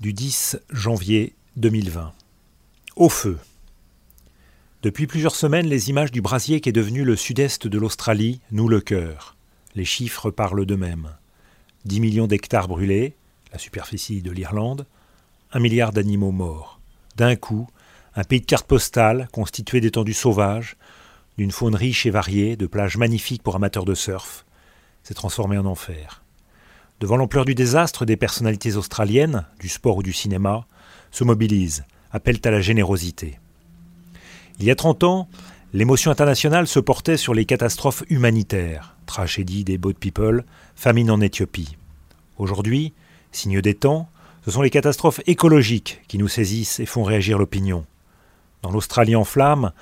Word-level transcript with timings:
du 0.00 0.12
10 0.12 0.58
janvier 0.70 1.34
2020. 1.56 2.12
Au 2.94 3.08
feu. 3.08 3.36
Depuis 4.82 5.08
plusieurs 5.08 5.34
semaines, 5.34 5.66
les 5.66 5.90
images 5.90 6.12
du 6.12 6.20
brasier 6.20 6.60
qui 6.60 6.68
est 6.68 6.72
devenu 6.72 7.02
le 7.02 7.16
sud-est 7.16 7.66
de 7.66 7.78
l'Australie 7.78 8.40
nouent 8.52 8.68
le 8.68 8.80
cœur. 8.80 9.34
Les 9.74 9.84
chiffres 9.84 10.30
parlent 10.30 10.66
d'eux-mêmes. 10.66 11.10
10 11.84 12.00
millions 12.00 12.26
d'hectares 12.28 12.68
brûlés, 12.68 13.16
la 13.52 13.58
superficie 13.58 14.22
de 14.22 14.30
l'Irlande, 14.30 14.86
un 15.52 15.58
milliard 15.58 15.92
d'animaux 15.92 16.30
morts. 16.30 16.78
D'un 17.16 17.34
coup, 17.34 17.66
un 18.14 18.22
pays 18.22 18.40
de 18.40 18.46
cartes 18.46 18.68
postales 18.68 19.28
constitué 19.32 19.80
d'étendues 19.80 20.14
sauvages, 20.14 20.76
d'une 21.38 21.50
faune 21.50 21.74
riche 21.74 22.06
et 22.06 22.10
variée, 22.10 22.54
de 22.54 22.68
plages 22.68 22.98
magnifiques 22.98 23.42
pour 23.42 23.56
amateurs 23.56 23.84
de 23.84 23.94
surf, 23.94 24.46
s'est 25.02 25.14
transformé 25.14 25.58
en 25.58 25.66
enfer. 25.66 26.22
Devant 27.00 27.16
l'ampleur 27.16 27.44
du 27.44 27.54
désastre, 27.54 28.04
des 28.04 28.16
personnalités 28.16 28.76
australiennes, 28.76 29.44
du 29.60 29.68
sport 29.68 29.98
ou 29.98 30.02
du 30.02 30.12
cinéma, 30.12 30.66
se 31.12 31.22
mobilisent, 31.22 31.84
appellent 32.10 32.40
à 32.44 32.50
la 32.50 32.60
générosité. 32.60 33.38
Il 34.58 34.64
y 34.64 34.70
a 34.70 34.74
30 34.74 35.04
ans, 35.04 35.28
l'émotion 35.72 36.10
internationale 36.10 36.66
se 36.66 36.80
portait 36.80 37.16
sur 37.16 37.34
les 37.34 37.44
catastrophes 37.44 38.02
humanitaires, 38.10 38.96
tragédie 39.06 39.62
des 39.62 39.78
boat 39.78 39.94
people, 39.94 40.44
famine 40.74 41.10
en 41.12 41.20
Éthiopie. 41.20 41.76
Aujourd'hui, 42.36 42.92
signe 43.30 43.60
des 43.60 43.74
temps, 43.74 44.08
ce 44.44 44.50
sont 44.50 44.62
les 44.62 44.70
catastrophes 44.70 45.20
écologiques 45.26 46.02
qui 46.08 46.18
nous 46.18 46.28
saisissent 46.28 46.80
et 46.80 46.86
font 46.86 47.04
réagir 47.04 47.38
l'opinion. 47.38 47.84
Dans 48.62 48.72
l'Australie 48.72 49.14
en 49.14 49.24
flammes, 49.24 49.72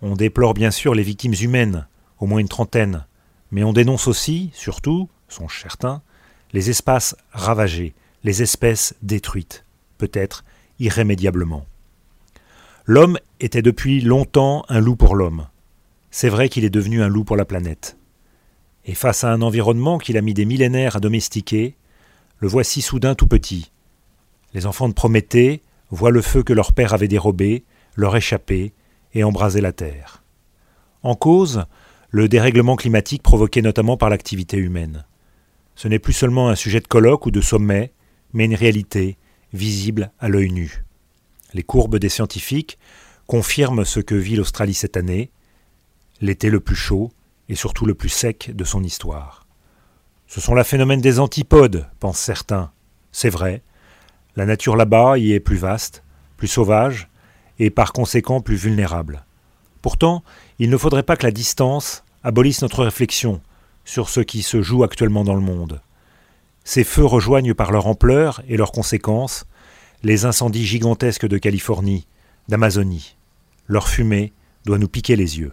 on 0.00 0.16
déplore 0.16 0.54
bien 0.54 0.70
sûr 0.70 0.94
les 0.94 1.02
victimes 1.02 1.34
humaines, 1.38 1.86
au 2.18 2.26
moins 2.26 2.38
une 2.38 2.48
trentaine, 2.48 3.04
mais 3.50 3.62
on 3.62 3.74
dénonce 3.74 4.08
aussi, 4.08 4.50
surtout, 4.54 5.10
sont 5.28 5.48
certains, 5.48 6.00
les 6.52 6.70
espaces 6.70 7.16
ravagés, 7.32 7.94
les 8.24 8.42
espèces 8.42 8.94
détruites, 9.02 9.64
peut-être 9.98 10.44
irrémédiablement. 10.78 11.66
L'homme 12.84 13.18
était 13.40 13.62
depuis 13.62 14.00
longtemps 14.00 14.64
un 14.68 14.80
loup 14.80 14.96
pour 14.96 15.14
l'homme. 15.14 15.46
C'est 16.10 16.28
vrai 16.28 16.48
qu'il 16.48 16.64
est 16.64 16.70
devenu 16.70 17.02
un 17.02 17.08
loup 17.08 17.24
pour 17.24 17.36
la 17.36 17.44
planète. 17.44 17.96
Et 18.84 18.94
face 18.94 19.24
à 19.24 19.32
un 19.32 19.42
environnement 19.42 19.98
qu'il 19.98 20.18
a 20.18 20.22
mis 20.22 20.34
des 20.34 20.44
millénaires 20.44 20.96
à 20.96 21.00
domestiquer, 21.00 21.76
le 22.38 22.48
voici 22.48 22.82
soudain 22.82 23.14
tout 23.14 23.28
petit. 23.28 23.70
Les 24.52 24.66
enfants 24.66 24.88
de 24.88 24.94
Prométhée 24.94 25.62
voient 25.90 26.10
le 26.10 26.22
feu 26.22 26.42
que 26.42 26.52
leur 26.52 26.72
père 26.72 26.92
avait 26.92 27.08
dérobé, 27.08 27.64
leur 27.94 28.16
échapper 28.16 28.72
et 29.14 29.24
embraser 29.24 29.60
la 29.60 29.72
terre. 29.72 30.22
En 31.02 31.14
cause, 31.14 31.64
le 32.10 32.28
dérèglement 32.28 32.76
climatique 32.76 33.22
provoqué 33.22 33.62
notamment 33.62 33.96
par 33.96 34.10
l'activité 34.10 34.56
humaine. 34.56 35.04
Ce 35.82 35.88
n'est 35.88 35.98
plus 35.98 36.12
seulement 36.12 36.48
un 36.48 36.54
sujet 36.54 36.78
de 36.78 36.86
colloque 36.86 37.26
ou 37.26 37.32
de 37.32 37.40
sommet, 37.40 37.92
mais 38.32 38.44
une 38.44 38.54
réalité 38.54 39.16
visible 39.52 40.12
à 40.20 40.28
l'œil 40.28 40.52
nu. 40.52 40.84
Les 41.54 41.64
courbes 41.64 41.98
des 41.98 42.08
scientifiques 42.08 42.78
confirment 43.26 43.84
ce 43.84 43.98
que 43.98 44.14
vit 44.14 44.36
l'Australie 44.36 44.74
cette 44.74 44.96
année, 44.96 45.32
l'été 46.20 46.50
le 46.50 46.60
plus 46.60 46.76
chaud 46.76 47.10
et 47.48 47.56
surtout 47.56 47.84
le 47.84 47.94
plus 47.94 48.10
sec 48.10 48.52
de 48.54 48.62
son 48.62 48.84
histoire. 48.84 49.44
Ce 50.28 50.40
sont 50.40 50.54
la 50.54 50.62
phénomène 50.62 51.00
des 51.00 51.18
antipodes, 51.18 51.88
pensent 51.98 52.20
certains. 52.20 52.70
C'est 53.10 53.28
vrai, 53.28 53.60
la 54.36 54.46
nature 54.46 54.76
là-bas 54.76 55.18
y 55.18 55.32
est 55.32 55.40
plus 55.40 55.56
vaste, 55.56 56.04
plus 56.36 56.46
sauvage, 56.46 57.08
et 57.58 57.70
par 57.70 57.92
conséquent 57.92 58.40
plus 58.40 58.54
vulnérable. 58.54 59.24
Pourtant, 59.80 60.22
il 60.60 60.70
ne 60.70 60.76
faudrait 60.76 61.02
pas 61.02 61.16
que 61.16 61.26
la 61.26 61.32
distance 61.32 62.04
abolisse 62.22 62.62
notre 62.62 62.84
réflexion 62.84 63.40
sur 63.84 64.08
ce 64.08 64.20
qui 64.20 64.42
se 64.42 64.62
joue 64.62 64.84
actuellement 64.84 65.24
dans 65.24 65.34
le 65.34 65.40
monde. 65.40 65.80
Ces 66.64 66.84
feux 66.84 67.04
rejoignent 67.04 67.54
par 67.54 67.72
leur 67.72 67.86
ampleur 67.86 68.42
et 68.48 68.56
leurs 68.56 68.72
conséquences 68.72 69.46
les 70.02 70.24
incendies 70.24 70.66
gigantesques 70.66 71.26
de 71.26 71.38
Californie, 71.38 72.06
d'Amazonie. 72.48 73.16
Leur 73.66 73.88
fumée 73.88 74.32
doit 74.64 74.78
nous 74.78 74.88
piquer 74.88 75.16
les 75.16 75.38
yeux. 75.38 75.52